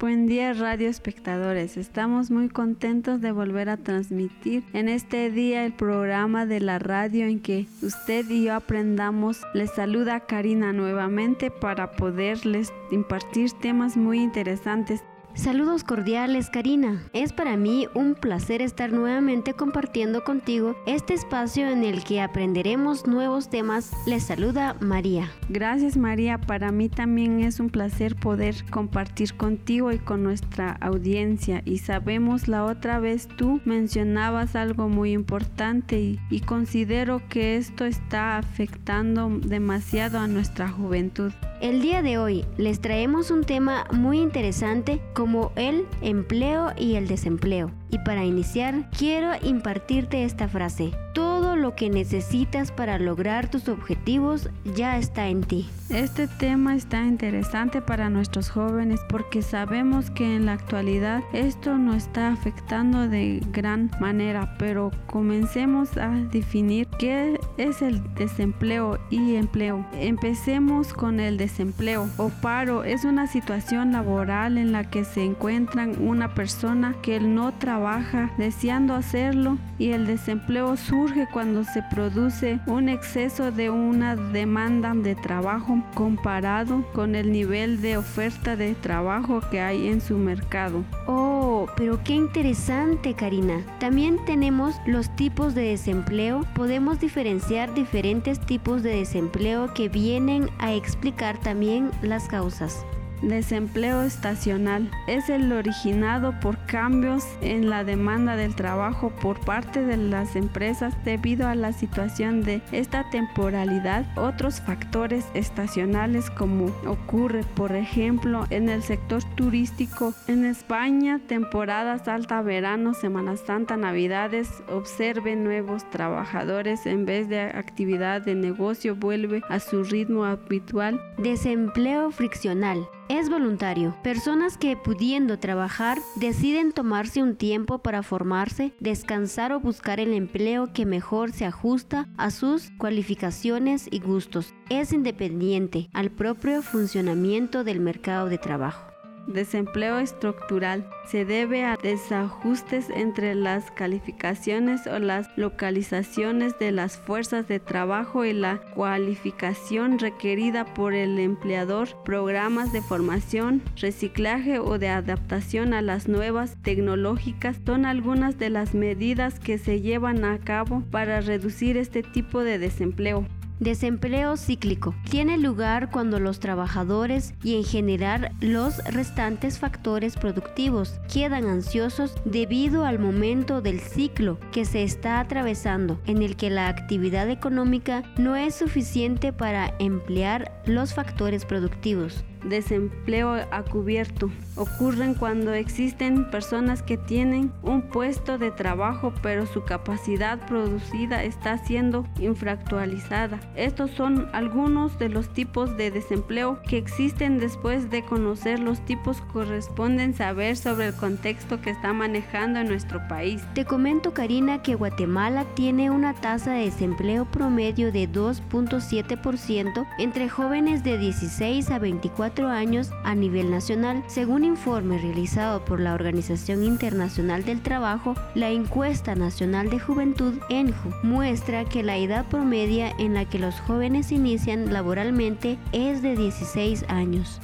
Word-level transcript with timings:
Buen 0.00 0.28
día 0.28 0.52
radio 0.52 0.88
espectadores, 0.88 1.76
estamos 1.76 2.30
muy 2.30 2.48
contentos 2.48 3.20
de 3.20 3.32
volver 3.32 3.68
a 3.68 3.76
transmitir 3.76 4.62
en 4.72 4.88
este 4.88 5.28
día 5.28 5.66
el 5.66 5.72
programa 5.72 6.46
de 6.46 6.60
la 6.60 6.78
radio 6.78 7.26
en 7.26 7.40
que 7.40 7.66
usted 7.82 8.24
y 8.30 8.44
yo 8.44 8.54
aprendamos. 8.54 9.40
Les 9.54 9.72
saluda 9.72 10.20
Karina 10.20 10.72
nuevamente 10.72 11.50
para 11.50 11.96
poderles 11.96 12.72
impartir 12.92 13.50
temas 13.60 13.96
muy 13.96 14.20
interesantes 14.20 15.02
Saludos 15.38 15.84
cordiales, 15.84 16.50
Karina. 16.50 17.00
Es 17.12 17.32
para 17.32 17.56
mí 17.56 17.86
un 17.94 18.16
placer 18.16 18.60
estar 18.60 18.92
nuevamente 18.92 19.54
compartiendo 19.54 20.24
contigo 20.24 20.74
este 20.84 21.14
espacio 21.14 21.68
en 21.68 21.84
el 21.84 22.02
que 22.02 22.20
aprenderemos 22.20 23.06
nuevos 23.06 23.48
temas. 23.48 23.92
Les 24.04 24.24
saluda 24.24 24.74
María. 24.80 25.30
Gracias, 25.48 25.96
María. 25.96 26.38
Para 26.38 26.72
mí 26.72 26.88
también 26.88 27.38
es 27.38 27.60
un 27.60 27.70
placer 27.70 28.16
poder 28.16 28.68
compartir 28.68 29.36
contigo 29.36 29.92
y 29.92 30.00
con 30.00 30.24
nuestra 30.24 30.72
audiencia. 30.80 31.62
Y 31.64 31.78
sabemos 31.78 32.48
la 32.48 32.64
otra 32.64 32.98
vez 32.98 33.28
tú 33.28 33.60
mencionabas 33.64 34.56
algo 34.56 34.88
muy 34.88 35.12
importante 35.12 36.00
y, 36.00 36.20
y 36.30 36.40
considero 36.40 37.22
que 37.28 37.56
esto 37.56 37.84
está 37.84 38.38
afectando 38.38 39.30
demasiado 39.30 40.18
a 40.18 40.26
nuestra 40.26 40.68
juventud. 40.68 41.30
El 41.60 41.82
día 41.82 42.02
de 42.02 42.18
hoy 42.18 42.44
les 42.56 42.80
traemos 42.80 43.32
un 43.32 43.42
tema 43.42 43.84
muy 43.90 44.20
interesante 44.20 45.00
como 45.12 45.50
el 45.56 45.88
empleo 46.02 46.72
y 46.76 46.94
el 46.94 47.08
desempleo. 47.08 47.72
Y 47.90 47.98
para 47.98 48.24
iniciar, 48.24 48.88
quiero 48.96 49.32
impartirte 49.42 50.22
esta 50.22 50.46
frase. 50.46 50.92
Todo 51.14 51.56
lo 51.56 51.74
que 51.74 51.90
necesitas 51.90 52.70
para 52.70 53.00
lograr 53.00 53.50
tus 53.50 53.68
objetivos 53.68 54.50
ya 54.76 54.98
está 54.98 55.26
en 55.28 55.42
ti. 55.42 55.66
Este 55.90 56.26
tema 56.26 56.74
está 56.74 57.04
interesante 57.04 57.80
para 57.80 58.10
nuestros 58.10 58.50
jóvenes 58.50 59.00
porque 59.08 59.42
sabemos 59.42 60.10
que 60.10 60.36
en 60.36 60.46
la 60.46 60.52
actualidad 60.52 61.22
esto 61.32 61.78
nos 61.78 61.96
está 61.96 62.28
afectando 62.28 63.08
de 63.08 63.40
gran 63.52 63.90
manera, 64.00 64.56
pero 64.58 64.90
comencemos 65.06 65.96
a 65.96 66.10
definir 66.10 66.88
qué 66.98 67.38
es 67.56 67.80
el 67.80 68.02
desempleo 68.14 68.98
y 69.08 69.36
empleo. 69.36 69.86
Empecemos 69.92 70.92
con 70.92 71.20
el 71.20 71.36
desempleo 71.38 72.08
o 72.16 72.28
paro. 72.28 72.84
Es 72.84 73.04
una 73.04 73.26
situación 73.26 73.92
laboral 73.92 74.58
en 74.58 74.72
la 74.72 74.90
que 74.90 75.04
se 75.04 75.24
encuentran 75.24 75.94
una 76.00 76.34
persona 76.34 76.96
que 77.02 77.20
no 77.20 77.52
trabaja 77.52 77.68
trabaja 77.68 78.30
deseando 78.38 78.94
hacerlo 78.94 79.58
y 79.78 79.90
el 79.90 80.06
desempleo 80.06 80.74
surge 80.78 81.28
cuando 81.30 81.64
se 81.64 81.82
produce 81.82 82.60
un 82.66 82.88
exceso 82.88 83.52
de 83.52 83.68
una 83.68 84.16
demanda 84.16 84.94
de 84.94 85.14
trabajo 85.14 85.77
comparado 85.94 86.84
con 86.92 87.14
el 87.14 87.32
nivel 87.32 87.80
de 87.80 87.96
oferta 87.96 88.56
de 88.56 88.74
trabajo 88.74 89.40
que 89.50 89.60
hay 89.60 89.88
en 89.88 90.00
su 90.00 90.16
mercado. 90.16 90.84
Oh, 91.06 91.66
pero 91.76 92.02
qué 92.04 92.14
interesante, 92.14 93.14
Karina. 93.14 93.64
También 93.78 94.18
tenemos 94.24 94.76
los 94.86 95.14
tipos 95.16 95.54
de 95.54 95.62
desempleo. 95.62 96.44
Podemos 96.54 97.00
diferenciar 97.00 97.74
diferentes 97.74 98.40
tipos 98.40 98.82
de 98.82 98.96
desempleo 98.96 99.72
que 99.74 99.88
vienen 99.88 100.50
a 100.58 100.72
explicar 100.74 101.38
también 101.38 101.90
las 102.02 102.28
causas. 102.28 102.84
Desempleo 103.22 104.02
estacional 104.02 104.90
es 105.08 105.28
el 105.28 105.52
originado 105.52 106.38
por 106.40 106.56
cambios 106.66 107.24
en 107.40 107.68
la 107.68 107.82
demanda 107.82 108.36
del 108.36 108.54
trabajo 108.54 109.10
por 109.10 109.40
parte 109.40 109.82
de 109.82 109.96
las 109.96 110.36
empresas 110.36 110.94
debido 111.04 111.48
a 111.48 111.56
la 111.56 111.72
situación 111.72 112.42
de 112.42 112.62
esta 112.70 113.10
temporalidad. 113.10 114.06
Otros 114.16 114.60
factores 114.60 115.26
estacionales 115.34 116.30
como 116.30 116.66
ocurre 116.86 117.42
por 117.56 117.72
ejemplo 117.72 118.46
en 118.50 118.68
el 118.68 118.82
sector 118.82 119.22
turístico 119.34 120.14
en 120.28 120.44
España, 120.44 121.20
temporadas 121.26 122.06
alta 122.06 122.40
verano, 122.42 122.94
Semana 122.94 123.36
Santa, 123.36 123.76
Navidades, 123.76 124.48
observe 124.68 125.34
nuevos 125.34 125.88
trabajadores 125.90 126.86
en 126.86 127.04
vez 127.04 127.28
de 127.28 127.40
actividad 127.40 128.22
de 128.22 128.34
negocio 128.36 128.94
vuelve 128.94 129.42
a 129.48 129.58
su 129.58 129.82
ritmo 129.82 130.24
habitual. 130.24 131.00
Desempleo 131.18 132.10
friccional 132.10 132.88
es 133.08 133.30
voluntario. 133.30 133.96
Personas 134.02 134.58
que 134.58 134.76
pudiendo 134.76 135.38
trabajar 135.38 135.98
deciden 136.16 136.72
tomarse 136.72 137.22
un 137.22 137.36
tiempo 137.36 137.78
para 137.78 138.02
formarse, 138.02 138.72
descansar 138.80 139.52
o 139.52 139.60
buscar 139.60 140.00
el 140.00 140.12
empleo 140.12 140.72
que 140.72 140.86
mejor 140.86 141.32
se 141.32 141.44
ajusta 141.44 142.08
a 142.16 142.30
sus 142.30 142.70
cualificaciones 142.78 143.88
y 143.90 144.00
gustos. 144.00 144.54
Es 144.70 144.92
independiente 144.92 145.88
al 145.92 146.10
propio 146.10 146.62
funcionamiento 146.62 147.64
del 147.64 147.80
mercado 147.80 148.28
de 148.28 148.38
trabajo. 148.38 148.97
Desempleo 149.28 149.98
estructural 149.98 150.88
se 151.06 151.26
debe 151.26 151.62
a 151.62 151.76
desajustes 151.76 152.88
entre 152.88 153.34
las 153.34 153.70
calificaciones 153.70 154.86
o 154.86 154.98
las 154.98 155.28
localizaciones 155.36 156.58
de 156.58 156.72
las 156.72 156.96
fuerzas 156.96 157.46
de 157.46 157.60
trabajo 157.60 158.24
y 158.24 158.32
la 158.32 158.56
cualificación 158.74 159.98
requerida 159.98 160.64
por 160.72 160.94
el 160.94 161.18
empleador, 161.18 161.90
programas 162.04 162.72
de 162.72 162.80
formación, 162.80 163.62
reciclaje 163.76 164.60
o 164.60 164.78
de 164.78 164.88
adaptación 164.88 165.74
a 165.74 165.82
las 165.82 166.08
nuevas 166.08 166.56
tecnológicas 166.62 167.58
son 167.66 167.84
algunas 167.84 168.38
de 168.38 168.48
las 168.48 168.72
medidas 168.72 169.38
que 169.40 169.58
se 169.58 169.82
llevan 169.82 170.24
a 170.24 170.38
cabo 170.38 170.82
para 170.90 171.20
reducir 171.20 171.76
este 171.76 172.02
tipo 172.02 172.42
de 172.44 172.58
desempleo. 172.58 173.26
Desempleo 173.60 174.36
cíclico. 174.36 174.94
Tiene 175.10 175.38
lugar 175.38 175.90
cuando 175.90 176.20
los 176.20 176.40
trabajadores 176.40 177.34
y 177.42 177.56
en 177.56 177.64
general 177.64 178.30
los 178.40 178.78
restantes 178.84 179.58
factores 179.58 180.16
productivos 180.16 181.00
quedan 181.12 181.46
ansiosos 181.46 182.14
debido 182.24 182.84
al 182.84 182.98
momento 182.98 183.60
del 183.60 183.80
ciclo 183.80 184.38
que 184.52 184.64
se 184.64 184.82
está 184.82 185.20
atravesando 185.20 186.00
en 186.06 186.22
el 186.22 186.36
que 186.36 186.50
la 186.50 186.68
actividad 186.68 187.28
económica 187.30 188.02
no 188.16 188.36
es 188.36 188.54
suficiente 188.54 189.32
para 189.32 189.74
emplear 189.78 190.62
los 190.64 190.94
factores 190.94 191.44
productivos 191.44 192.24
desempleo 192.44 193.34
a 193.50 193.62
cubierto. 193.62 194.30
Ocurren 194.56 195.14
cuando 195.14 195.52
existen 195.54 196.30
personas 196.30 196.82
que 196.82 196.96
tienen 196.96 197.52
un 197.62 197.82
puesto 197.82 198.38
de 198.38 198.50
trabajo 198.50 199.12
pero 199.22 199.46
su 199.46 199.64
capacidad 199.64 200.38
producida 200.46 201.22
está 201.24 201.58
siendo 201.58 202.06
infractualizada. 202.20 203.40
Estos 203.54 203.90
son 203.92 204.28
algunos 204.32 204.98
de 204.98 205.08
los 205.08 205.32
tipos 205.32 205.76
de 205.76 205.90
desempleo 205.90 206.60
que 206.62 206.78
existen 206.78 207.38
después 207.38 207.90
de 207.90 208.04
conocer 208.04 208.60
los 208.60 208.84
tipos 208.84 209.20
corresponden 209.32 210.14
saber 210.14 210.56
sobre 210.56 210.88
el 210.88 210.94
contexto 210.94 211.60
que 211.60 211.70
está 211.70 211.92
manejando 211.92 212.60
en 212.60 212.68
nuestro 212.68 213.06
país. 213.08 213.42
Te 213.54 213.64
comento 213.64 214.12
Karina 214.12 214.62
que 214.62 214.74
Guatemala 214.74 215.44
tiene 215.54 215.90
una 215.90 216.14
tasa 216.14 216.52
de 216.52 216.64
desempleo 216.64 217.24
promedio 217.26 217.92
de 217.92 218.08
2.7% 218.10 219.86
entre 219.98 220.28
jóvenes 220.28 220.84
de 220.84 220.98
16 220.98 221.70
a 221.70 221.78
24 221.78 222.27
años 222.48 222.90
a 223.04 223.14
nivel 223.14 223.50
nacional. 223.50 224.04
Según 224.06 224.44
informe 224.44 224.98
realizado 224.98 225.64
por 225.64 225.80
la 225.80 225.94
Organización 225.94 226.62
Internacional 226.62 227.44
del 227.44 227.60
Trabajo, 227.60 228.14
la 228.34 228.50
encuesta 228.50 229.14
nacional 229.14 229.70
de 229.70 229.80
juventud 229.80 230.34
ENJU 230.50 230.90
muestra 231.02 231.64
que 231.64 231.82
la 231.82 231.96
edad 231.96 232.26
promedia 232.26 232.92
en 232.98 233.14
la 233.14 233.24
que 233.24 233.38
los 233.38 233.58
jóvenes 233.60 234.12
inician 234.12 234.72
laboralmente 234.72 235.58
es 235.72 236.02
de 236.02 236.16
16 236.16 236.84
años. 236.88 237.40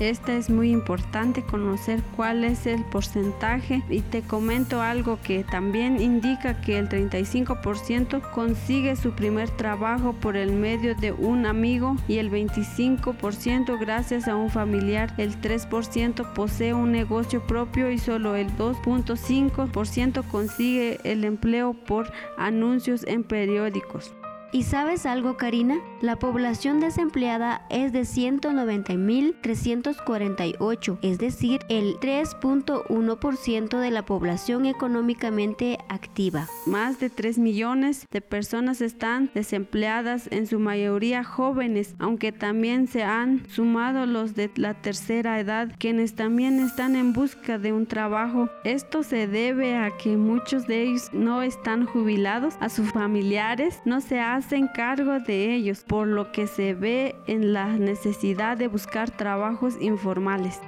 Esta 0.00 0.34
es 0.34 0.48
muy 0.48 0.70
importante 0.70 1.42
conocer 1.42 2.02
cuál 2.16 2.42
es 2.42 2.66
el 2.66 2.82
porcentaje 2.86 3.82
y 3.90 4.00
te 4.00 4.22
comento 4.22 4.80
algo 4.80 5.18
que 5.22 5.44
también 5.44 6.00
indica 6.00 6.62
que 6.62 6.78
el 6.78 6.88
35% 6.88 8.30
consigue 8.30 8.96
su 8.96 9.12
primer 9.12 9.50
trabajo 9.50 10.14
por 10.14 10.38
el 10.38 10.52
medio 10.52 10.94
de 10.94 11.12
un 11.12 11.44
amigo 11.44 11.96
y 12.08 12.16
el 12.16 12.30
25% 12.30 13.78
gracias 13.78 14.26
a 14.26 14.36
un 14.36 14.48
familiar, 14.48 15.12
el 15.18 15.38
3% 15.38 16.32
posee 16.32 16.72
un 16.72 16.92
negocio 16.92 17.46
propio 17.46 17.90
y 17.90 17.98
solo 17.98 18.36
el 18.36 18.48
2.5% 18.56 20.26
consigue 20.28 20.98
el 21.04 21.24
empleo 21.24 21.74
por 21.74 22.10
anuncios 22.38 23.04
en 23.06 23.22
periódicos. 23.22 24.14
¿Y 24.52 24.64
sabes 24.64 25.06
algo, 25.06 25.36
Karina? 25.36 25.78
La 26.00 26.16
población 26.16 26.80
desempleada 26.80 27.64
es 27.70 27.92
de 27.92 28.00
190.348, 28.00 30.98
es 31.02 31.18
decir, 31.18 31.60
el 31.68 32.00
3.1% 32.00 33.78
de 33.78 33.90
la 33.92 34.04
población 34.04 34.66
económicamente 34.66 35.78
activa. 35.88 36.48
Más 36.66 36.98
de 36.98 37.10
3 37.10 37.38
millones 37.38 38.08
de 38.10 38.20
personas 38.22 38.80
están 38.80 39.30
desempleadas, 39.34 40.26
en 40.32 40.48
su 40.48 40.58
mayoría 40.58 41.22
jóvenes, 41.22 41.94
aunque 42.00 42.32
también 42.32 42.88
se 42.88 43.04
han 43.04 43.48
sumado 43.48 44.04
los 44.04 44.34
de 44.34 44.50
la 44.56 44.74
tercera 44.74 45.38
edad, 45.38 45.76
quienes 45.78 46.16
también 46.16 46.58
están 46.58 46.96
en 46.96 47.12
busca 47.12 47.58
de 47.58 47.72
un 47.72 47.86
trabajo. 47.86 48.50
Esto 48.64 49.04
se 49.04 49.28
debe 49.28 49.76
a 49.76 49.96
que 49.96 50.16
muchos 50.16 50.66
de 50.66 50.82
ellos 50.82 51.10
no 51.12 51.42
están 51.42 51.86
jubilados, 51.86 52.56
a 52.58 52.68
sus 52.68 52.90
familiares 52.90 53.80
no 53.84 54.00
se 54.00 54.18
hacen 54.18 54.39
hacen 54.40 54.68
cargo 54.68 55.20
de 55.20 55.54
ellos, 55.54 55.84
por 55.86 56.06
lo 56.06 56.32
que 56.32 56.46
se 56.46 56.72
ve 56.72 57.14
en 57.26 57.52
la 57.52 57.66
necesidad 57.76 58.56
de 58.56 58.68
buscar 58.68 59.10
trabajos 59.10 59.76
informales. 59.80 60.58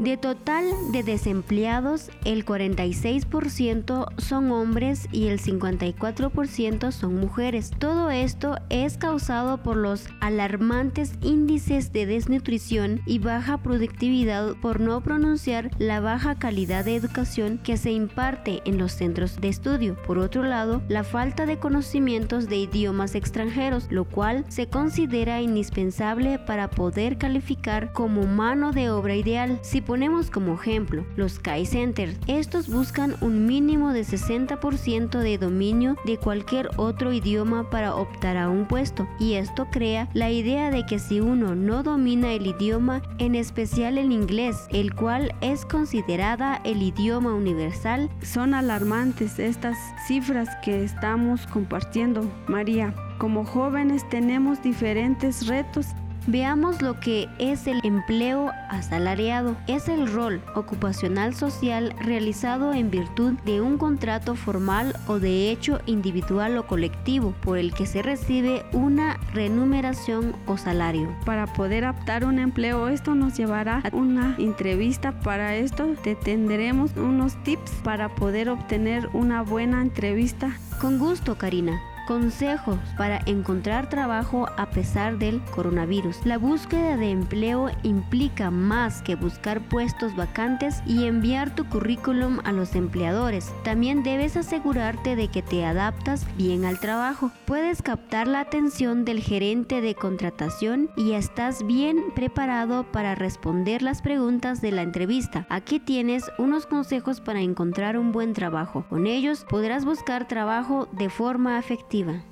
De 0.00 0.16
total 0.16 0.64
de 0.92 1.02
desempleados, 1.02 2.10
el 2.24 2.46
46% 2.46 4.06
son 4.16 4.50
hombres 4.50 5.06
y 5.12 5.26
el 5.26 5.38
54% 5.38 6.90
son 6.90 7.16
mujeres. 7.16 7.70
Todo 7.78 8.10
esto 8.10 8.56
es 8.70 8.96
causado 8.96 9.58
por 9.58 9.76
los 9.76 10.08
alarmantes 10.20 11.12
índices 11.20 11.92
de 11.92 12.06
desnutrición 12.06 13.02
y 13.04 13.18
baja 13.18 13.58
productividad 13.58 14.54
por 14.62 14.80
no 14.80 15.02
pronunciar 15.02 15.70
la 15.76 16.00
baja 16.00 16.38
calidad 16.38 16.86
de 16.86 16.96
educación 16.96 17.58
que 17.58 17.76
se 17.76 17.90
imparte 17.92 18.62
en 18.64 18.78
los 18.78 18.92
centros 18.92 19.38
de 19.38 19.50
estudio. 19.50 19.98
Por 20.06 20.16
otro 20.16 20.44
lado, 20.44 20.80
la 20.88 21.04
falta 21.04 21.44
de 21.44 21.58
conocimientos 21.58 22.48
de 22.48 22.56
idiomas 22.56 23.14
extranjeros, 23.14 23.86
lo 23.90 24.06
cual 24.06 24.46
se 24.48 24.66
considera 24.66 25.42
indispensable 25.42 26.38
para 26.38 26.70
poder 26.70 27.18
calificar 27.18 27.92
como 27.92 28.24
mano 28.24 28.72
de 28.72 28.88
obra 28.88 29.14
ideal. 29.14 29.58
Si 29.60 29.82
ponemos 29.90 30.30
como 30.30 30.54
ejemplo 30.54 31.04
los 31.16 31.40
Kai 31.40 31.66
Centers, 31.66 32.16
estos 32.28 32.68
buscan 32.68 33.16
un 33.20 33.44
mínimo 33.44 33.92
de 33.92 34.02
60% 34.02 35.18
de 35.18 35.36
dominio 35.36 35.96
de 36.04 36.16
cualquier 36.16 36.70
otro 36.76 37.12
idioma 37.12 37.68
para 37.70 37.96
optar 37.96 38.36
a 38.36 38.48
un 38.48 38.68
puesto 38.68 39.08
y 39.18 39.34
esto 39.34 39.66
crea 39.68 40.08
la 40.14 40.30
idea 40.30 40.70
de 40.70 40.86
que 40.86 41.00
si 41.00 41.18
uno 41.18 41.56
no 41.56 41.82
domina 41.82 42.32
el 42.32 42.46
idioma, 42.46 43.02
en 43.18 43.34
especial 43.34 43.98
el 43.98 44.12
inglés, 44.12 44.68
el 44.70 44.94
cual 44.94 45.34
es 45.40 45.64
considerada 45.64 46.60
el 46.62 46.82
idioma 46.82 47.34
universal, 47.34 48.10
son 48.22 48.54
alarmantes 48.54 49.40
estas 49.40 49.76
cifras 50.06 50.50
que 50.62 50.84
estamos 50.84 51.48
compartiendo, 51.48 52.30
María. 52.46 52.94
Como 53.18 53.44
jóvenes 53.44 54.08
tenemos 54.08 54.62
diferentes 54.62 55.48
retos 55.48 55.88
Veamos 56.26 56.82
lo 56.82 57.00
que 57.00 57.28
es 57.38 57.66
el 57.66 57.80
empleo 57.82 58.52
asalariado. 58.68 59.56
Es 59.66 59.88
el 59.88 60.12
rol 60.12 60.42
ocupacional 60.54 61.34
social 61.34 61.94
realizado 62.00 62.72
en 62.72 62.90
virtud 62.90 63.34
de 63.44 63.60
un 63.60 63.78
contrato 63.78 64.34
formal 64.34 64.94
o 65.06 65.18
de 65.18 65.50
hecho 65.50 65.80
individual 65.86 66.58
o 66.58 66.66
colectivo 66.66 67.34
por 67.40 67.58
el 67.58 67.72
que 67.72 67.86
se 67.86 68.02
recibe 68.02 68.64
una 68.72 69.18
remuneración 69.32 70.36
o 70.46 70.56
salario. 70.56 71.08
Para 71.24 71.46
poder 71.46 71.86
optar 71.86 72.24
un 72.24 72.38
empleo, 72.38 72.88
esto 72.88 73.14
nos 73.14 73.36
llevará 73.36 73.82
a 73.90 73.96
una 73.96 74.36
entrevista. 74.38 75.18
Para 75.20 75.56
esto 75.56 75.94
te 76.02 76.14
tendremos 76.14 76.96
unos 76.96 77.42
tips 77.44 77.72
para 77.82 78.14
poder 78.14 78.50
obtener 78.50 79.08
una 79.14 79.42
buena 79.42 79.80
entrevista. 79.80 80.56
Con 80.80 80.98
gusto, 80.98 81.36
Karina. 81.36 81.80
Consejos 82.10 82.76
para 82.98 83.20
encontrar 83.26 83.88
trabajo 83.88 84.48
a 84.56 84.70
pesar 84.70 85.16
del 85.16 85.40
coronavirus. 85.54 86.26
La 86.26 86.38
búsqueda 86.38 86.96
de 86.96 87.12
empleo 87.12 87.70
implica 87.84 88.50
más 88.50 89.00
que 89.00 89.14
buscar 89.14 89.60
puestos 89.68 90.16
vacantes 90.16 90.82
y 90.88 91.04
enviar 91.04 91.54
tu 91.54 91.68
currículum 91.68 92.40
a 92.42 92.50
los 92.50 92.74
empleadores. 92.74 93.52
También 93.62 94.02
debes 94.02 94.36
asegurarte 94.36 95.14
de 95.14 95.28
que 95.28 95.42
te 95.42 95.64
adaptas 95.64 96.26
bien 96.36 96.64
al 96.64 96.80
trabajo. 96.80 97.30
Puedes 97.44 97.80
captar 97.80 98.26
la 98.26 98.40
atención 98.40 99.04
del 99.04 99.20
gerente 99.20 99.80
de 99.80 99.94
contratación 99.94 100.90
y 100.96 101.12
estás 101.12 101.64
bien 101.64 102.02
preparado 102.16 102.90
para 102.90 103.14
responder 103.14 103.82
las 103.82 104.02
preguntas 104.02 104.60
de 104.60 104.72
la 104.72 104.82
entrevista. 104.82 105.46
Aquí 105.48 105.78
tienes 105.78 106.24
unos 106.38 106.66
consejos 106.66 107.20
para 107.20 107.40
encontrar 107.40 107.96
un 107.96 108.10
buen 108.10 108.32
trabajo. 108.32 108.84
Con 108.88 109.06
ellos 109.06 109.46
podrás 109.48 109.84
buscar 109.84 110.26
trabajo 110.26 110.88
de 110.90 111.08
forma 111.08 111.56
efectiva. 111.56 111.99
positiva. 112.00 112.29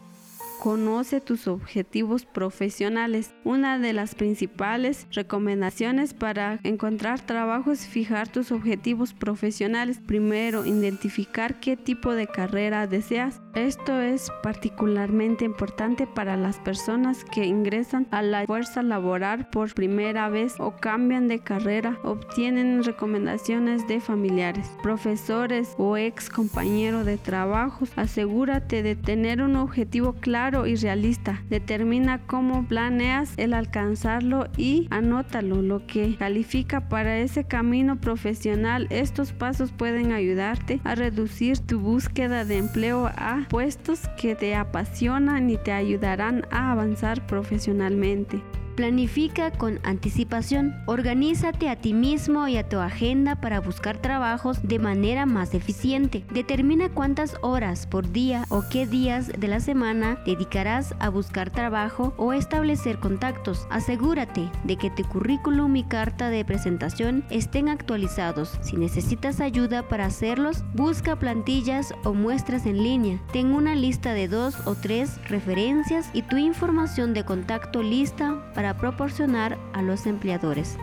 Conoce 0.58 1.20
tus 1.20 1.46
objetivos 1.46 2.24
profesionales. 2.24 3.32
Una 3.44 3.78
de 3.78 3.92
las 3.92 4.16
principales 4.16 5.06
recomendaciones 5.12 6.14
para 6.14 6.58
encontrar 6.64 7.20
trabajo 7.20 7.70
es 7.70 7.86
fijar 7.86 8.26
tus 8.26 8.50
objetivos 8.50 9.14
profesionales. 9.14 10.00
Primero, 10.04 10.66
identificar 10.66 11.60
qué 11.60 11.76
tipo 11.76 12.12
de 12.12 12.26
carrera 12.26 12.88
deseas. 12.88 13.40
Esto 13.54 14.00
es 14.00 14.32
particularmente 14.42 15.44
importante 15.44 16.08
para 16.08 16.36
las 16.36 16.58
personas 16.58 17.24
que 17.24 17.44
ingresan 17.46 18.08
a 18.10 18.22
la 18.22 18.44
fuerza 18.44 18.82
laboral 18.82 19.48
por 19.50 19.72
primera 19.74 20.28
vez 20.28 20.54
o 20.58 20.74
cambian 20.76 21.28
de 21.28 21.38
carrera. 21.38 21.98
Obtienen 22.02 22.82
recomendaciones 22.82 23.86
de 23.86 24.00
familiares, 24.00 24.68
profesores 24.82 25.74
o 25.78 25.96
ex 25.96 26.28
compañero 26.28 27.04
de 27.04 27.16
trabajo. 27.16 27.86
Asegúrate 27.94 28.82
de 28.82 28.96
tener 28.96 29.40
un 29.40 29.54
objetivo 29.54 30.14
claro 30.14 30.47
y 30.48 30.76
realista. 30.76 31.42
Determina 31.50 32.18
cómo 32.26 32.66
planeas 32.66 33.34
el 33.36 33.52
alcanzarlo 33.52 34.46
y 34.56 34.88
anótalo, 34.90 35.60
lo 35.60 35.86
que 35.86 36.16
califica 36.16 36.88
para 36.88 37.18
ese 37.18 37.44
camino 37.44 38.00
profesional. 38.00 38.86
Estos 38.90 39.32
pasos 39.32 39.72
pueden 39.72 40.12
ayudarte 40.12 40.80
a 40.84 40.94
reducir 40.94 41.58
tu 41.58 41.80
búsqueda 41.80 42.44
de 42.44 42.56
empleo 42.56 43.06
a 43.06 43.46
puestos 43.50 44.08
que 44.20 44.34
te 44.34 44.54
apasionan 44.54 45.50
y 45.50 45.58
te 45.58 45.72
ayudarán 45.72 46.46
a 46.50 46.72
avanzar 46.72 47.26
profesionalmente. 47.26 48.42
Planifica 48.78 49.50
con 49.50 49.80
anticipación. 49.82 50.72
Organízate 50.86 51.68
a 51.68 51.74
ti 51.74 51.94
mismo 51.94 52.46
y 52.46 52.58
a 52.58 52.68
tu 52.68 52.78
agenda 52.78 53.34
para 53.34 53.60
buscar 53.60 54.00
trabajos 54.00 54.60
de 54.62 54.78
manera 54.78 55.26
más 55.26 55.52
eficiente. 55.52 56.24
Determina 56.30 56.88
cuántas 56.88 57.34
horas 57.42 57.88
por 57.88 58.12
día 58.12 58.44
o 58.50 58.62
qué 58.70 58.86
días 58.86 59.32
de 59.36 59.48
la 59.48 59.58
semana 59.58 60.22
dedicarás 60.24 60.94
a 61.00 61.08
buscar 61.08 61.50
trabajo 61.50 62.14
o 62.18 62.32
establecer 62.32 63.00
contactos. 63.00 63.66
Asegúrate 63.68 64.48
de 64.62 64.76
que 64.76 64.90
tu 64.90 65.02
currículum 65.02 65.74
y 65.74 65.82
carta 65.82 66.30
de 66.30 66.44
presentación 66.44 67.24
estén 67.30 67.68
actualizados. 67.68 68.60
Si 68.60 68.76
necesitas 68.76 69.40
ayuda 69.40 69.88
para 69.88 70.06
hacerlos, 70.06 70.62
busca 70.74 71.18
plantillas 71.18 71.92
o 72.04 72.14
muestras 72.14 72.64
en 72.64 72.84
línea. 72.84 73.20
Ten 73.32 73.54
una 73.54 73.74
lista 73.74 74.12
de 74.12 74.28
dos 74.28 74.54
o 74.66 74.76
tres 74.76 75.18
referencias 75.28 76.10
y 76.12 76.22
tu 76.22 76.36
información 76.36 77.12
de 77.12 77.24
contacto 77.24 77.82
lista 77.82 78.52
para 78.54 78.67
proporcionar 78.76 79.58
a 79.72 79.82
los 79.82 80.06
empleadores. 80.06 80.78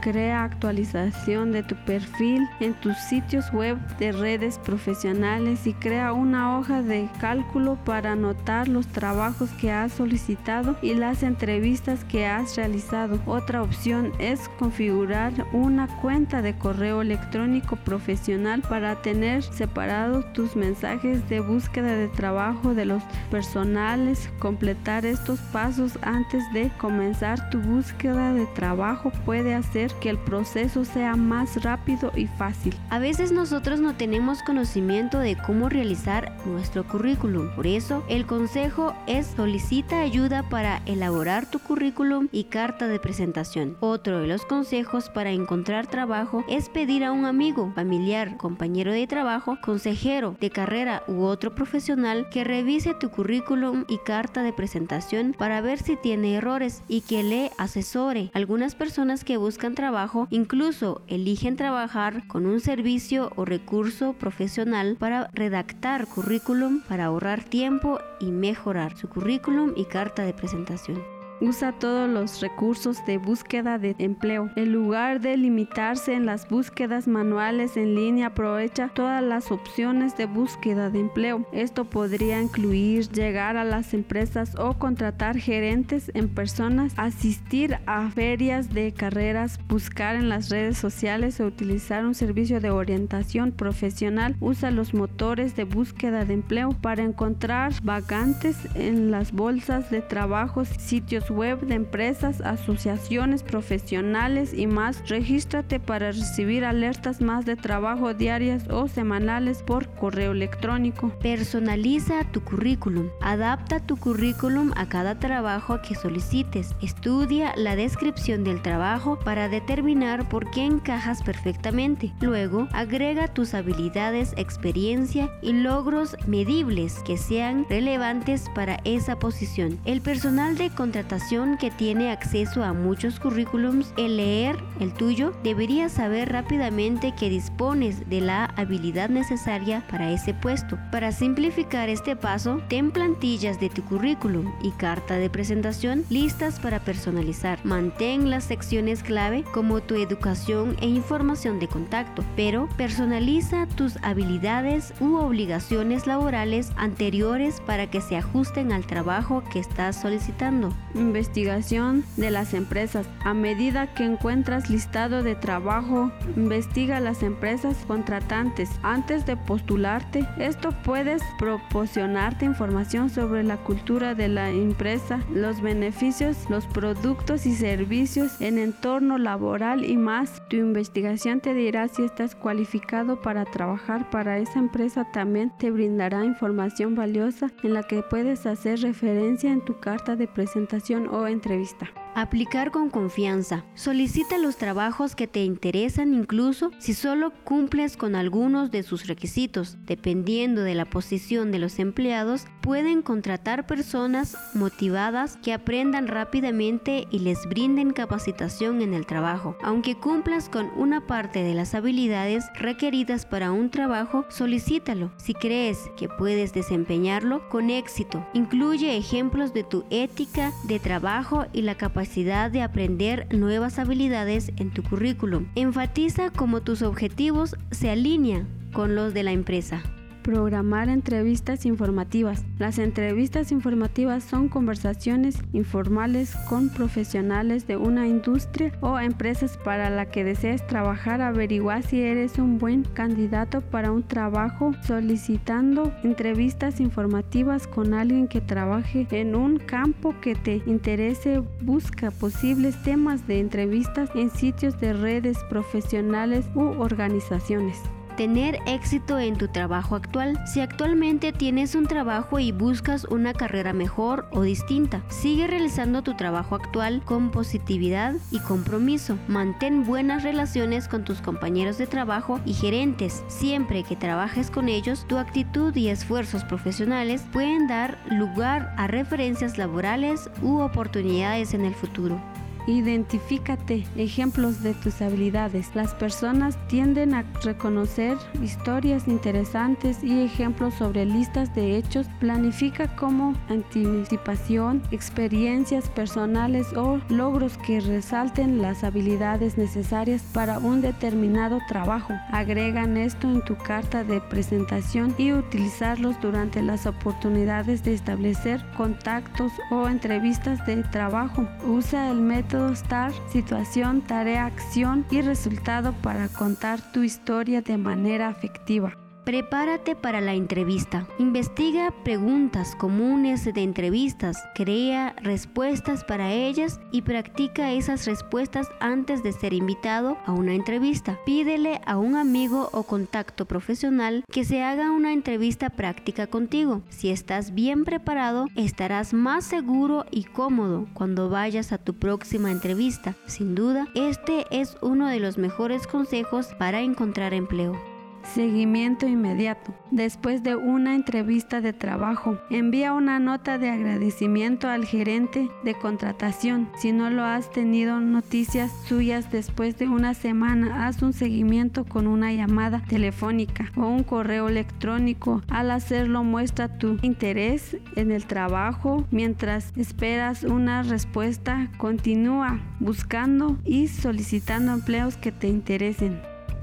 Crea 0.00 0.44
actualización 0.44 1.50
de 1.50 1.64
tu 1.64 1.74
perfil 1.84 2.48
en 2.60 2.72
tus 2.74 2.96
sitios 2.96 3.52
web 3.52 3.76
de 3.98 4.12
redes 4.12 4.56
profesionales 4.58 5.66
y 5.66 5.74
crea 5.74 6.12
una 6.12 6.56
hoja 6.56 6.82
de 6.82 7.08
cálculo 7.20 7.76
para 7.84 8.12
anotar 8.12 8.68
los 8.68 8.86
trabajos 8.86 9.50
que 9.60 9.72
has 9.72 9.92
solicitado 9.92 10.76
y 10.82 10.94
las 10.94 11.24
entrevistas 11.24 12.04
que 12.04 12.26
has 12.26 12.56
realizado. 12.56 13.18
Otra 13.26 13.60
opción 13.60 14.12
es 14.20 14.48
configurar 14.58 15.32
una 15.52 15.88
cuenta 16.00 16.42
de 16.42 16.56
correo 16.56 17.02
electrónico 17.02 17.74
profesional 17.76 18.62
para 18.62 19.02
tener 19.02 19.42
separados 19.42 20.32
tus 20.32 20.54
mensajes 20.54 21.28
de 21.28 21.40
búsqueda 21.40 21.96
de 21.96 22.08
trabajo 22.08 22.72
de 22.72 22.84
los 22.84 23.02
personales. 23.32 24.30
Completar 24.38 25.04
estos 25.04 25.40
pasos 25.52 25.98
antes 26.02 26.44
de 26.52 26.70
comenzar 26.78 27.50
tu 27.50 27.58
búsqueda 27.58 28.32
de 28.32 28.46
trabajo 28.46 29.10
puede 29.24 29.54
hacer 29.54 29.87
que 29.94 30.10
el 30.10 30.18
proceso 30.18 30.84
sea 30.84 31.16
más 31.16 31.62
rápido 31.62 32.12
y 32.14 32.26
fácil. 32.26 32.74
A 32.90 32.98
veces 32.98 33.32
nosotros 33.32 33.80
no 33.80 33.96
tenemos 33.96 34.42
conocimiento 34.42 35.18
de 35.18 35.36
cómo 35.36 35.68
realizar 35.68 36.36
nuestro 36.46 36.86
currículum. 36.86 37.50
Por 37.54 37.66
eso, 37.66 38.04
el 38.08 38.26
consejo 38.26 38.94
es 39.06 39.26
solicita 39.36 40.00
ayuda 40.00 40.42
para 40.48 40.82
elaborar 40.86 41.50
tu 41.50 41.58
currículum 41.58 42.28
y 42.32 42.44
carta 42.44 42.88
de 42.88 42.98
presentación. 42.98 43.76
Otro 43.80 44.20
de 44.20 44.26
los 44.26 44.44
consejos 44.44 45.10
para 45.10 45.30
encontrar 45.30 45.86
trabajo 45.86 46.44
es 46.48 46.68
pedir 46.68 47.04
a 47.04 47.12
un 47.12 47.24
amigo, 47.24 47.72
familiar, 47.74 48.36
compañero 48.36 48.92
de 48.92 49.06
trabajo, 49.06 49.58
consejero 49.62 50.36
de 50.40 50.50
carrera 50.50 51.02
u 51.06 51.22
otro 51.22 51.54
profesional 51.54 52.28
que 52.30 52.44
revise 52.44 52.94
tu 52.94 53.10
currículum 53.10 53.84
y 53.88 53.98
carta 53.98 54.42
de 54.42 54.52
presentación 54.52 55.34
para 55.36 55.60
ver 55.60 55.78
si 55.78 55.96
tiene 55.96 56.34
errores 56.34 56.82
y 56.88 57.02
que 57.02 57.22
le 57.22 57.50
asesore. 57.58 58.30
Algunas 58.34 58.74
personas 58.74 59.24
que 59.24 59.36
buscan 59.36 59.74
trabajo 59.78 60.26
incluso 60.30 61.02
eligen 61.06 61.54
trabajar 61.54 62.26
con 62.26 62.46
un 62.46 62.58
servicio 62.58 63.30
o 63.36 63.44
recurso 63.44 64.12
profesional 64.12 64.96
para 64.98 65.30
redactar 65.32 66.08
currículum 66.08 66.80
para 66.80 67.04
ahorrar 67.04 67.44
tiempo 67.44 68.00
y 68.18 68.32
mejorar 68.32 68.96
su 68.96 69.08
currículum 69.08 69.74
y 69.76 69.84
carta 69.84 70.24
de 70.24 70.32
presentación. 70.32 71.17
Usa 71.40 71.70
todos 71.72 72.10
los 72.10 72.40
recursos 72.40 73.04
de 73.06 73.18
búsqueda 73.18 73.78
de 73.78 73.94
empleo. 73.98 74.50
En 74.56 74.72
lugar 74.72 75.20
de 75.20 75.36
limitarse 75.36 76.14
en 76.14 76.26
las 76.26 76.48
búsquedas 76.48 77.06
manuales 77.06 77.76
en 77.76 77.94
línea, 77.94 78.28
aprovecha 78.28 78.90
todas 78.92 79.22
las 79.22 79.52
opciones 79.52 80.16
de 80.16 80.26
búsqueda 80.26 80.90
de 80.90 80.98
empleo. 80.98 81.46
Esto 81.52 81.84
podría 81.84 82.42
incluir 82.42 83.08
llegar 83.10 83.56
a 83.56 83.64
las 83.64 83.94
empresas 83.94 84.56
o 84.58 84.74
contratar 84.74 85.38
gerentes 85.38 86.10
en 86.14 86.28
personas, 86.28 86.92
asistir 86.96 87.78
a 87.86 88.10
ferias 88.10 88.74
de 88.74 88.92
carreras, 88.92 89.60
buscar 89.68 90.16
en 90.16 90.28
las 90.28 90.48
redes 90.48 90.76
sociales 90.76 91.40
o 91.40 91.46
utilizar 91.46 92.04
un 92.04 92.14
servicio 92.14 92.60
de 92.60 92.70
orientación 92.70 93.52
profesional. 93.52 94.34
Usa 94.40 94.72
los 94.72 94.92
motores 94.92 95.54
de 95.54 95.64
búsqueda 95.64 96.24
de 96.24 96.34
empleo 96.34 96.70
para 96.70 97.04
encontrar 97.04 97.72
vacantes 97.84 98.56
en 98.74 99.12
las 99.12 99.30
bolsas 99.30 99.88
de 99.90 100.00
trabajo, 100.00 100.64
sitios 100.64 101.27
web 101.30 101.60
de 101.60 101.74
empresas, 101.74 102.40
asociaciones 102.40 103.42
profesionales 103.42 104.54
y 104.54 104.66
más. 104.66 105.08
Regístrate 105.08 105.80
para 105.80 106.12
recibir 106.12 106.64
alertas 106.64 107.20
más 107.20 107.44
de 107.44 107.56
trabajo 107.56 108.14
diarias 108.14 108.68
o 108.70 108.88
semanales 108.88 109.62
por 109.62 109.88
correo 109.88 110.32
electrónico. 110.32 111.10
Personaliza 111.20 112.24
tu 112.24 112.42
currículum. 112.42 113.08
Adapta 113.20 113.80
tu 113.80 113.96
currículum 113.96 114.72
a 114.76 114.88
cada 114.88 115.18
trabajo 115.18 115.80
que 115.82 115.94
solicites. 115.94 116.74
Estudia 116.80 117.52
la 117.56 117.76
descripción 117.76 118.44
del 118.44 118.62
trabajo 118.62 119.18
para 119.18 119.48
determinar 119.48 120.28
por 120.28 120.50
qué 120.50 120.64
encajas 120.64 121.22
perfectamente. 121.22 122.12
Luego, 122.20 122.68
agrega 122.72 123.28
tus 123.28 123.54
habilidades, 123.54 124.32
experiencia 124.36 125.30
y 125.42 125.52
logros 125.52 126.16
medibles 126.26 127.00
que 127.04 127.16
sean 127.16 127.66
relevantes 127.68 128.46
para 128.54 128.80
esa 128.84 129.18
posición. 129.18 129.78
El 129.84 130.00
personal 130.00 130.56
de 130.56 130.70
contratación 130.70 131.17
que 131.58 131.70
tiene 131.70 132.10
acceso 132.10 132.62
a 132.62 132.72
muchos 132.72 133.18
currículums, 133.18 133.92
el 133.96 134.16
leer 134.16 134.56
el 134.80 134.92
tuyo, 134.92 135.32
debería 135.42 135.88
saber 135.88 136.30
rápidamente 136.32 137.12
que 137.12 137.28
dispones 137.28 138.08
de 138.08 138.20
la 138.20 138.44
habilidad 138.56 139.08
necesaria 139.08 139.84
para 139.90 140.10
ese 140.12 140.32
puesto. 140.32 140.78
Para 140.92 141.10
simplificar 141.12 141.88
este 141.88 142.14
paso, 142.14 142.62
ten 142.68 142.92
plantillas 142.92 143.58
de 143.58 143.68
tu 143.68 143.82
currículum 143.84 144.52
y 144.62 144.70
carta 144.70 145.16
de 145.16 145.28
presentación 145.28 146.04
listas 146.08 146.60
para 146.60 146.80
personalizar. 146.80 147.58
Mantén 147.64 148.30
las 148.30 148.44
secciones 148.44 149.02
clave 149.02 149.44
como 149.52 149.80
tu 149.80 149.96
educación 149.96 150.76
e 150.80 150.86
información 150.86 151.58
de 151.58 151.68
contacto, 151.68 152.24
pero 152.36 152.68
personaliza 152.76 153.66
tus 153.66 153.96
habilidades 154.02 154.94
u 155.00 155.16
obligaciones 155.16 156.06
laborales 156.06 156.70
anteriores 156.76 157.60
para 157.60 157.90
que 157.90 158.00
se 158.00 158.16
ajusten 158.16 158.72
al 158.72 158.86
trabajo 158.86 159.42
que 159.52 159.58
estás 159.58 160.00
solicitando. 160.00 160.72
Investigación 161.08 162.04
de 162.18 162.30
las 162.30 162.52
empresas. 162.52 163.06
A 163.24 163.32
medida 163.32 163.94
que 163.94 164.04
encuentras 164.04 164.68
listado 164.68 165.22
de 165.22 165.34
trabajo, 165.34 166.12
investiga 166.36 167.00
las 167.00 167.22
empresas 167.22 167.78
contratantes 167.86 168.68
antes 168.82 169.24
de 169.24 169.34
postularte. 169.38 170.28
Esto 170.38 170.74
puedes 170.84 171.22
proporcionarte 171.38 172.44
información 172.44 173.08
sobre 173.08 173.42
la 173.42 173.56
cultura 173.56 174.14
de 174.14 174.28
la 174.28 174.50
empresa, 174.50 175.20
los 175.32 175.62
beneficios, 175.62 176.36
los 176.50 176.66
productos 176.66 177.46
y 177.46 177.54
servicios 177.54 178.42
en 178.42 178.58
entorno 178.58 179.16
laboral 179.16 179.86
y 179.86 179.96
más. 179.96 180.42
Tu 180.50 180.56
investigación 180.56 181.40
te 181.40 181.54
dirá 181.54 181.88
si 181.88 182.02
estás 182.02 182.34
cualificado 182.34 183.22
para 183.22 183.46
trabajar 183.46 184.10
para 184.10 184.36
esa 184.36 184.58
empresa. 184.58 185.10
También 185.10 185.52
te 185.58 185.70
brindará 185.70 186.26
información 186.26 186.94
valiosa 186.94 187.50
en 187.62 187.72
la 187.72 187.82
que 187.84 188.02
puedes 188.02 188.44
hacer 188.44 188.80
referencia 188.80 189.50
en 189.50 189.64
tu 189.64 189.80
carta 189.80 190.14
de 190.14 190.28
presentación 190.28 190.97
o 191.06 191.26
entrevista. 191.28 191.86
Aplicar 192.14 192.70
con 192.70 192.90
confianza. 192.90 193.64
Solicita 193.74 194.38
los 194.38 194.56
trabajos 194.56 195.14
que 195.14 195.28
te 195.28 195.44
interesan 195.44 196.14
incluso 196.14 196.70
si 196.78 196.94
solo 196.94 197.32
cumples 197.44 197.96
con 197.96 198.16
algunos 198.16 198.70
de 198.70 198.82
sus 198.82 199.06
requisitos. 199.06 199.76
Dependiendo 199.84 200.62
de 200.62 200.74
la 200.74 200.84
posición 200.84 201.52
de 201.52 201.58
los 201.58 201.78
empleados, 201.78 202.46
pueden 202.60 203.02
contratar 203.02 203.66
personas 203.66 204.36
motivadas 204.54 205.36
que 205.42 205.52
aprendan 205.52 206.08
rápidamente 206.08 207.06
y 207.10 207.20
les 207.20 207.46
brinden 207.48 207.92
capacitación 207.92 208.82
en 208.82 208.94
el 208.94 209.06
trabajo. 209.06 209.56
Aunque 209.62 209.94
cumplas 209.96 210.48
con 210.48 210.70
una 210.76 211.06
parte 211.06 211.42
de 211.42 211.54
las 211.54 211.74
habilidades 211.74 212.44
requeridas 212.54 213.26
para 213.26 213.52
un 213.52 213.70
trabajo, 213.70 214.24
solicítalo. 214.28 215.12
Si 215.18 215.34
crees 215.34 215.78
que 215.96 216.08
puedes 216.08 216.52
desempeñarlo 216.52 217.48
con 217.48 217.70
éxito, 217.70 218.26
incluye 218.34 218.96
ejemplos 218.96 219.54
de 219.54 219.62
tu 219.62 219.84
ética 219.90 220.52
de 220.64 220.80
trabajo 220.80 221.46
y 221.52 221.62
la 221.62 221.76
capacidad 221.76 222.07
de 222.16 222.62
aprender 222.62 223.26
nuevas 223.34 223.78
habilidades 223.78 224.50
en 224.56 224.70
tu 224.70 224.82
currículum. 224.82 225.46
Enfatiza 225.54 226.30
cómo 226.30 226.62
tus 226.62 226.82
objetivos 226.82 227.56
se 227.70 227.90
alinean 227.90 228.48
con 228.72 228.94
los 228.94 229.14
de 229.14 229.22
la 229.22 229.32
empresa 229.32 229.82
programar 230.28 230.90
entrevistas 230.90 231.64
informativas. 231.64 232.44
Las 232.58 232.78
entrevistas 232.78 233.50
informativas 233.50 234.22
son 234.22 234.50
conversaciones 234.50 235.38
informales 235.54 236.36
con 236.50 236.68
profesionales 236.68 237.66
de 237.66 237.78
una 237.78 238.06
industria 238.06 238.70
o 238.82 238.98
empresas 238.98 239.56
para 239.56 239.88
la 239.88 240.10
que 240.10 240.24
desees 240.24 240.66
trabajar. 240.66 241.22
Averiguar 241.22 241.82
si 241.82 242.02
eres 242.02 242.36
un 242.36 242.58
buen 242.58 242.82
candidato 242.84 243.62
para 243.62 243.90
un 243.90 244.02
trabajo 244.02 244.74
solicitando 244.86 245.94
entrevistas 246.04 246.78
informativas 246.78 247.66
con 247.66 247.94
alguien 247.94 248.28
que 248.28 248.42
trabaje 248.42 249.06
en 249.10 249.34
un 249.34 249.56
campo 249.56 250.14
que 250.20 250.34
te 250.34 250.60
interese. 250.66 251.42
Busca 251.62 252.10
posibles 252.10 252.82
temas 252.82 253.26
de 253.26 253.40
entrevistas 253.40 254.10
en 254.14 254.28
sitios 254.28 254.78
de 254.78 254.92
redes 254.92 255.38
profesionales 255.48 256.44
u 256.54 256.64
organizaciones 256.82 257.78
tener 258.18 258.58
éxito 258.66 259.16
en 259.20 259.38
tu 259.38 259.46
trabajo 259.46 259.94
actual. 259.94 260.44
Si 260.44 260.60
actualmente 260.60 261.32
tienes 261.32 261.76
un 261.76 261.86
trabajo 261.86 262.40
y 262.40 262.50
buscas 262.50 263.04
una 263.04 263.32
carrera 263.32 263.72
mejor 263.72 264.26
o 264.32 264.42
distinta, 264.42 265.02
sigue 265.08 265.46
realizando 265.46 266.02
tu 266.02 266.16
trabajo 266.16 266.56
actual 266.56 267.00
con 267.04 267.30
positividad 267.30 268.16
y 268.32 268.40
compromiso. 268.40 269.16
Mantén 269.28 269.84
buenas 269.84 270.24
relaciones 270.24 270.88
con 270.88 271.04
tus 271.04 271.20
compañeros 271.20 271.78
de 271.78 271.86
trabajo 271.86 272.40
y 272.44 272.54
gerentes. 272.54 273.22
Siempre 273.28 273.84
que 273.84 273.94
trabajes 273.94 274.50
con 274.50 274.68
ellos, 274.68 275.06
tu 275.06 275.16
actitud 275.16 275.72
y 275.76 275.86
esfuerzos 275.86 276.42
profesionales 276.42 277.22
pueden 277.32 277.68
dar 277.68 277.98
lugar 278.10 278.74
a 278.78 278.88
referencias 278.88 279.58
laborales 279.58 280.28
u 280.42 280.58
oportunidades 280.58 281.54
en 281.54 281.64
el 281.64 281.74
futuro. 281.76 282.20
Identifícate 282.68 283.86
ejemplos 283.96 284.62
de 284.62 284.74
tus 284.74 285.00
habilidades. 285.00 285.74
Las 285.74 285.94
personas 285.94 286.58
tienden 286.68 287.14
a 287.14 287.24
reconocer 287.42 288.18
historias 288.42 289.08
interesantes 289.08 290.04
y 290.04 290.20
ejemplos 290.20 290.74
sobre 290.74 291.06
listas 291.06 291.54
de 291.54 291.78
hechos. 291.78 292.08
Planifica 292.20 292.94
como 292.94 293.32
anticipación, 293.48 294.82
experiencias 294.90 295.88
personales 295.88 296.66
o 296.74 297.00
logros 297.08 297.56
que 297.56 297.80
resalten 297.80 298.60
las 298.60 298.84
habilidades 298.84 299.56
necesarias 299.56 300.20
para 300.34 300.58
un 300.58 300.82
determinado 300.82 301.60
trabajo. 301.68 302.12
Agregan 302.32 302.98
esto 302.98 303.30
en 303.30 303.42
tu 303.46 303.56
carta 303.56 304.04
de 304.04 304.20
presentación 304.20 305.14
y 305.16 305.32
utilizarlos 305.32 306.20
durante 306.20 306.60
las 306.60 306.84
oportunidades 306.84 307.82
de 307.82 307.94
establecer 307.94 308.62
contactos 308.76 309.52
o 309.70 309.88
entrevistas 309.88 310.66
de 310.66 310.82
trabajo. 310.82 311.48
Usa 311.66 312.10
el 312.10 312.18
método 312.20 312.57
STAR, 312.74 313.12
situación, 313.30 314.02
tarea, 314.02 314.46
acción 314.46 315.06
y 315.10 315.22
resultado 315.22 315.92
para 316.02 316.28
contar 316.28 316.80
tu 316.92 317.02
historia 317.02 317.62
de 317.62 317.78
manera 317.78 318.28
afectiva. 318.28 319.07
Prepárate 319.28 319.94
para 319.94 320.22
la 320.22 320.32
entrevista. 320.32 321.06
Investiga 321.18 321.92
preguntas 322.02 322.74
comunes 322.74 323.44
de 323.44 323.62
entrevistas, 323.62 324.42
crea 324.54 325.14
respuestas 325.20 326.02
para 326.02 326.32
ellas 326.32 326.80
y 326.92 327.02
practica 327.02 327.72
esas 327.72 328.06
respuestas 328.06 328.68
antes 328.80 329.22
de 329.22 329.34
ser 329.34 329.52
invitado 329.52 330.16
a 330.24 330.32
una 330.32 330.54
entrevista. 330.54 331.18
Pídele 331.26 331.82
a 331.84 331.98
un 331.98 332.16
amigo 332.16 332.70
o 332.72 332.84
contacto 332.84 333.44
profesional 333.44 334.24
que 334.32 334.46
se 334.46 334.62
haga 334.62 334.92
una 334.92 335.12
entrevista 335.12 335.68
práctica 335.68 336.26
contigo. 336.26 336.80
Si 336.88 337.10
estás 337.10 337.52
bien 337.52 337.84
preparado, 337.84 338.46
estarás 338.56 339.12
más 339.12 339.44
seguro 339.44 340.06
y 340.10 340.24
cómodo 340.24 340.86
cuando 340.94 341.28
vayas 341.28 341.72
a 341.72 341.76
tu 341.76 341.92
próxima 341.92 342.50
entrevista. 342.50 343.14
Sin 343.26 343.54
duda, 343.54 343.88
este 343.94 344.46
es 344.50 344.78
uno 344.80 345.06
de 345.06 345.20
los 345.20 345.36
mejores 345.36 345.86
consejos 345.86 346.46
para 346.58 346.80
encontrar 346.80 347.34
empleo. 347.34 347.97
Seguimiento 348.22 349.06
inmediato. 349.06 349.74
Después 349.90 350.42
de 350.42 350.54
una 350.56 350.94
entrevista 350.94 351.60
de 351.60 351.72
trabajo, 351.72 352.38
envía 352.50 352.92
una 352.92 353.18
nota 353.18 353.58
de 353.58 353.70
agradecimiento 353.70 354.68
al 354.68 354.84
gerente 354.84 355.48
de 355.64 355.74
contratación. 355.74 356.68
Si 356.76 356.92
no 356.92 357.10
lo 357.10 357.24
has 357.24 357.50
tenido 357.50 358.00
noticias 358.00 358.70
suyas 358.86 359.30
después 359.32 359.78
de 359.78 359.88
una 359.88 360.14
semana, 360.14 360.86
haz 360.86 361.02
un 361.02 361.12
seguimiento 361.12 361.84
con 361.84 362.06
una 362.06 362.32
llamada 362.32 362.82
telefónica 362.88 363.72
o 363.76 363.86
un 363.86 364.02
correo 364.02 364.48
electrónico. 364.48 365.42
Al 365.48 365.70
hacerlo 365.70 366.24
muestra 366.24 366.78
tu 366.78 366.98
interés 367.02 367.76
en 367.96 368.12
el 368.12 368.26
trabajo. 368.26 369.04
Mientras 369.10 369.72
esperas 369.76 370.44
una 370.44 370.82
respuesta, 370.82 371.70
continúa 371.78 372.60
buscando 372.80 373.58
y 373.64 373.88
solicitando 373.88 374.72
empleos 374.72 375.16
que 375.16 375.32
te 375.32 375.48
interesen. 375.48 376.20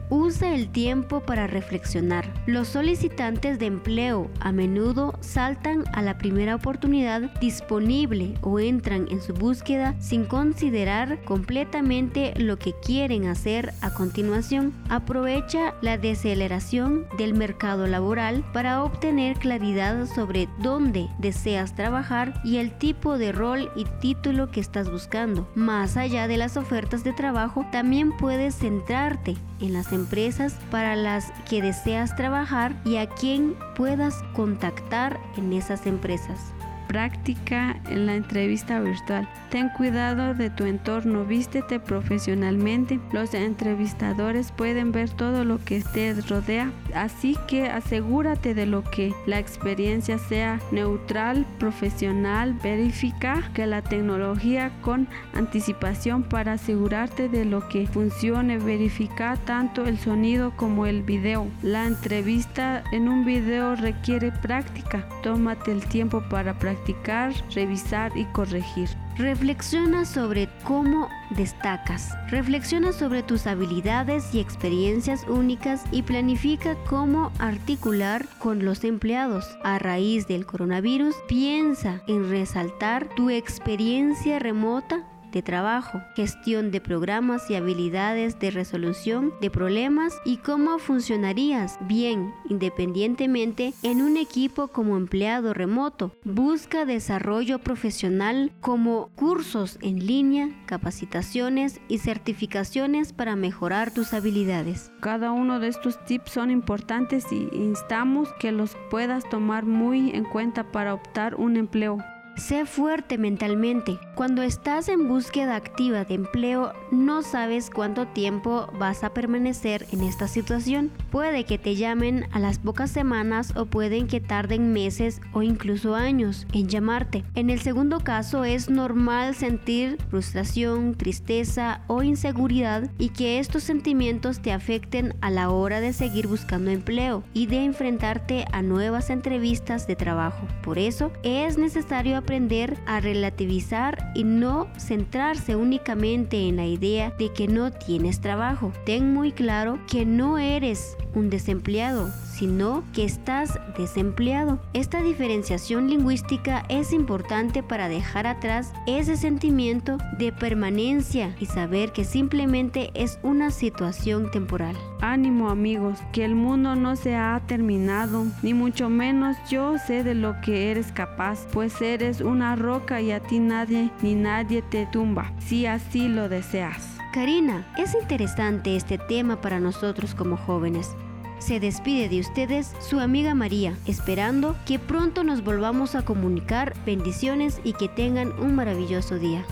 Usa 0.09 0.53
el 0.53 0.69
tiempo 0.69 1.21
para 1.21 1.47
reflexionar. 1.47 2.31
Los 2.45 2.67
solicitantes 2.67 3.59
de 3.59 3.65
empleo 3.65 4.29
a 4.39 4.51
menudo 4.51 5.17
saltan 5.21 5.83
a 5.93 6.01
la 6.01 6.17
primera 6.17 6.55
oportunidad 6.55 7.21
disponible 7.39 8.35
o 8.41 8.59
entran 8.59 9.07
en 9.09 9.21
su 9.21 9.33
búsqueda 9.33 9.95
sin 9.99 10.25
considerar 10.25 11.23
completamente 11.23 12.33
lo 12.37 12.57
que 12.57 12.73
quieren 12.73 13.27
hacer 13.27 13.73
a 13.81 13.93
continuación. 13.93 14.73
Aprovecha 14.89 15.73
la 15.81 15.97
deceleración 15.97 17.05
del 17.17 17.33
mercado 17.33 17.87
laboral 17.87 18.45
para 18.53 18.83
obtener 18.83 19.37
claridad 19.37 20.05
sobre 20.05 20.47
dónde 20.59 21.07
deseas 21.17 21.75
trabajar 21.75 22.41
y 22.43 22.57
el 22.57 22.77
tipo 22.77 23.17
de 23.17 23.31
rol 23.31 23.71
y 23.75 23.85
título 23.99 24.51
que 24.51 24.59
estás 24.59 24.91
buscando. 24.91 25.47
Más 25.55 25.97
allá 25.97 26.27
de 26.27 26.37
las 26.37 26.57
ofertas 26.57 27.03
de 27.03 27.13
trabajo, 27.13 27.65
también 27.71 28.15
puedes 28.15 28.55
centrarte 28.55 29.35
en 29.59 29.73
las 29.73 29.91
empresas 29.95 30.55
para 30.69 30.95
las 30.95 31.31
que 31.49 31.61
deseas 31.61 32.15
trabajar 32.15 32.75
y 32.85 32.97
a 32.97 33.09
quien 33.09 33.55
puedas 33.75 34.21
contactar 34.33 35.19
en 35.37 35.53
esas 35.53 35.87
empresas 35.87 36.54
práctica 36.87 37.79
en 37.89 38.05
la 38.05 38.15
entrevista 38.15 38.79
virtual. 38.79 39.27
Ten 39.49 39.69
cuidado 39.69 40.33
de 40.33 40.49
tu 40.49 40.65
entorno, 40.65 41.25
vístete 41.25 41.79
profesionalmente. 41.79 42.99
Los 43.11 43.33
entrevistadores 43.33 44.51
pueden 44.51 44.91
ver 44.91 45.09
todo 45.09 45.45
lo 45.45 45.63
que 45.63 45.81
te 45.81 46.13
rodea, 46.21 46.71
así 46.93 47.37
que 47.47 47.67
asegúrate 47.67 48.53
de 48.53 48.65
lo 48.65 48.83
que 48.83 49.13
la 49.25 49.39
experiencia 49.39 50.17
sea 50.17 50.59
neutral, 50.71 51.45
profesional, 51.59 52.53
verifica 52.53 53.49
que 53.53 53.67
la 53.67 53.81
tecnología 53.81 54.71
con 54.81 55.07
anticipación 55.33 56.23
para 56.23 56.53
asegurarte 56.53 57.29
de 57.29 57.45
lo 57.45 57.67
que 57.67 57.87
funcione, 57.87 58.57
verifica 58.57 59.37
tanto 59.45 59.85
el 59.85 59.97
sonido 59.97 60.51
como 60.55 60.85
el 60.85 61.03
video. 61.03 61.47
La 61.61 61.85
entrevista 61.85 62.83
en 62.91 63.07
un 63.07 63.25
video 63.25 63.75
requiere 63.75 64.31
práctica. 64.31 65.07
Tómate 65.23 65.71
el 65.71 65.85
tiempo 65.85 66.21
para 66.29 66.57
practicar 66.75 67.33
revisar 67.53 68.11
y 68.17 68.25
corregir. 68.25 68.89
Reflexiona 69.17 70.03
sobre 70.03 70.49
cómo 70.63 71.07
destacas. 71.29 72.11
Reflexiona 72.29 72.91
sobre 72.91 73.23
tus 73.23 73.47
habilidades 73.47 74.35
y 74.35 74.39
experiencias 74.41 75.25
únicas 75.29 75.83
y 75.91 76.01
planifica 76.01 76.75
cómo 76.89 77.31
articular 77.39 78.25
con 78.39 78.65
los 78.65 78.83
empleados. 78.83 79.57
A 79.63 79.79
raíz 79.79 80.27
del 80.27 80.45
coronavirus, 80.45 81.15
piensa 81.29 82.01
en 82.07 82.29
resaltar 82.29 83.07
tu 83.15 83.29
experiencia 83.29 84.39
remota 84.39 85.05
de 85.35 85.43
trabajo, 85.43 86.01
gestión 86.15 86.71
de 86.71 86.79
programas 86.79 87.51
y 87.51 87.55
habilidades 87.55 88.39
de 88.39 88.51
resolución 88.51 89.33
de 89.41 89.51
problemas 89.51 90.13
y 90.23 90.37
cómo 90.37 90.79
funcionarías 90.79 91.77
bien 91.81 92.33
independientemente 92.49 93.73
en 93.83 94.01
un 94.01 94.15
equipo 94.15 94.69
como 94.69 94.95
empleado 94.95 95.53
remoto. 95.53 96.15
Busca 96.23 96.85
desarrollo 96.85 97.59
profesional 97.59 98.53
como 98.61 99.09
cursos 99.15 99.77
en 99.81 100.07
línea, 100.07 100.49
capacitaciones 100.67 101.81
y 101.89 101.97
certificaciones 101.97 103.11
para 103.11 103.35
mejorar 103.35 103.93
tus 103.93 104.13
habilidades. 104.13 104.89
Cada 105.01 105.33
uno 105.33 105.59
de 105.59 105.67
estos 105.67 106.03
tips 106.05 106.31
son 106.31 106.49
importantes 106.49 107.25
y 107.33 107.49
instamos 107.51 108.29
que 108.39 108.53
los 108.53 108.77
puedas 108.89 109.27
tomar 109.29 109.65
muy 109.65 110.11
en 110.11 110.23
cuenta 110.23 110.71
para 110.71 110.93
optar 110.93 111.35
un 111.35 111.57
empleo. 111.57 111.97
Sé 112.37 112.65
fuerte 112.65 113.17
mentalmente. 113.17 113.97
Cuando 114.13 114.41
estás 114.41 114.89
en 114.89 115.07
búsqueda 115.07 115.55
activa 115.55 116.03
de 116.03 116.15
empleo, 116.15 116.73
no 116.91 117.21
sabes 117.21 117.69
cuánto 117.69 118.07
tiempo 118.07 118.67
vas 118.77 119.05
a 119.05 119.13
permanecer 119.13 119.85
en 119.93 120.01
esta 120.01 120.27
situación. 120.27 120.91
Puede 121.11 121.45
que 121.45 121.57
te 121.57 121.75
llamen 121.75 122.27
a 122.31 122.39
las 122.39 122.59
pocas 122.59 122.91
semanas 122.91 123.55
o 123.55 123.67
pueden 123.67 124.07
que 124.07 124.19
tarden 124.19 124.73
meses 124.73 125.21
o 125.31 125.43
incluso 125.43 125.95
años 125.95 126.45
en 126.51 126.67
llamarte. 126.67 127.23
En 127.35 127.49
el 127.49 127.61
segundo 127.61 128.01
caso 128.01 128.43
es 128.43 128.69
normal 128.69 129.33
sentir 129.33 129.97
frustración, 130.09 130.95
tristeza 130.95 131.81
o 131.87 132.03
inseguridad 132.03 132.91
y 132.97 133.09
que 133.09 133.39
estos 133.39 133.63
sentimientos 133.63 134.41
te 134.41 134.51
afecten 134.51 135.15
a 135.21 135.31
la 135.31 135.49
hora 135.51 135.79
de 135.79 135.93
seguir 135.93 136.27
buscando 136.27 136.69
empleo 136.69 137.23
y 137.33 137.47
de 137.47 137.63
enfrentarte 137.63 138.45
a 138.51 138.61
nuevas 138.61 139.09
entrevistas 139.09 139.87
de 139.87 139.95
trabajo. 139.95 140.45
Por 140.61 140.77
eso 140.77 141.13
es 141.23 141.57
necesario 141.57 142.24
aprender 142.25 142.75
a 142.87 142.99
relativizar 143.01 144.11
y 144.15 144.23
no 144.23 144.67
centrarse 144.79 145.55
únicamente 145.55 146.47
en 146.47 146.55
la 146.55 146.65
idea 146.65 147.11
de 147.19 147.31
que 147.31 147.47
no 147.47 147.71
tienes 147.71 148.19
trabajo. 148.19 148.73
Ten 148.83 149.13
muy 149.13 149.31
claro 149.31 149.77
que 149.87 150.07
no 150.07 150.39
eres 150.39 150.97
un 151.13 151.29
desempleado, 151.29 152.11
sino 152.37 152.83
que 152.93 153.05
estás 153.05 153.59
desempleado. 153.77 154.59
Esta 154.73 155.01
diferenciación 155.01 155.89
lingüística 155.89 156.65
es 156.69 156.91
importante 156.91 157.63
para 157.63 157.87
dejar 157.87 158.27
atrás 158.27 158.73
ese 158.87 159.15
sentimiento 159.15 159.97
de 160.17 160.31
permanencia 160.31 161.35
y 161.39 161.45
saber 161.45 161.91
que 161.91 162.03
simplemente 162.03 162.91
es 162.93 163.19
una 163.23 163.51
situación 163.51 164.31
temporal. 164.31 164.75
Ánimo 165.01 165.49
amigos, 165.49 165.99
que 166.11 166.25
el 166.25 166.35
mundo 166.35 166.75
no 166.75 166.95
se 166.95 167.15
ha 167.15 167.41
terminado, 167.47 168.25
ni 168.41 168.53
mucho 168.53 168.89
menos 168.89 169.37
yo 169.49 169.77
sé 169.77 170.03
de 170.03 170.15
lo 170.15 170.39
que 170.41 170.71
eres 170.71 170.91
capaz, 170.91 171.47
pues 171.51 171.81
eres 171.81 172.21
una 172.21 172.55
roca 172.55 173.01
y 173.01 173.11
a 173.11 173.19
ti 173.19 173.39
nadie 173.39 173.91
ni 174.01 174.15
nadie 174.15 174.61
te 174.61 174.85
tumba, 174.87 175.31
si 175.39 175.65
así 175.65 176.07
lo 176.07 176.29
deseas. 176.29 176.97
Karina, 177.13 177.65
es 177.77 177.93
interesante 177.93 178.75
este 178.75 178.97
tema 178.97 179.39
para 179.39 179.61
nosotros 179.61 180.13
como 180.13 180.35
jóvenes. 180.35 180.95
Se 181.39 181.59
despide 181.59 182.09
de 182.09 182.19
ustedes 182.19 182.73
su 182.79 182.99
amiga 182.99 183.35
María, 183.35 183.77
esperando 183.85 184.55
que 184.65 184.79
pronto 184.79 185.23
nos 185.23 185.43
volvamos 185.43 185.95
a 185.95 186.03
comunicar. 186.03 186.73
Bendiciones 186.85 187.59
y 187.63 187.73
que 187.73 187.87
tengan 187.87 188.31
un 188.39 188.55
maravilloso 188.55 189.19
día. 189.19 189.43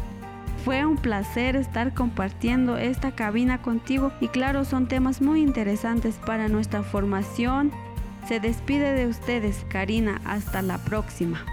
Fue 0.64 0.86
un 0.86 0.96
placer 0.96 1.58
estar 1.58 1.94
compartiendo 1.94 2.78
esta 2.78 3.12
cabina 3.12 3.62
contigo 3.62 4.14
y 4.22 4.30
claro, 4.30 4.64
son 4.64 4.88
temas 4.88 5.22
muy 5.22 5.42
interesantes 5.42 6.16
para 6.26 6.48
nuestra 6.48 6.84
formación. 6.84 7.72
Se 8.28 8.40
despide 8.40 8.94
de 8.94 9.08
ustedes, 9.08 9.66
Karina. 9.68 10.22
Hasta 10.24 10.62
la 10.62 10.78
próxima. 10.78 11.46